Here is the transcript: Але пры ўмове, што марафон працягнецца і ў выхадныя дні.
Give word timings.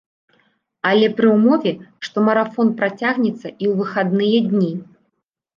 Але 0.91 1.09
пры 1.19 1.27
ўмове, 1.33 1.73
што 2.07 2.17
марафон 2.29 2.71
працягнецца 2.79 3.37
і 3.37 3.53
ў 3.53 3.73
выхадныя 3.83 4.37
дні. 4.49 4.73